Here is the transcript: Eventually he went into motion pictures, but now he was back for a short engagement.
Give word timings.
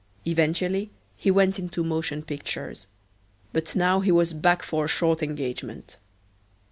Eventually 0.25 0.89
he 1.15 1.29
went 1.29 1.59
into 1.59 1.83
motion 1.83 2.23
pictures, 2.23 2.87
but 3.53 3.75
now 3.75 3.99
he 3.99 4.11
was 4.11 4.33
back 4.33 4.63
for 4.63 4.85
a 4.85 4.87
short 4.87 5.21
engagement. 5.21 5.99